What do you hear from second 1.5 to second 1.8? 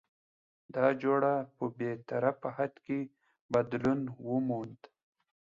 په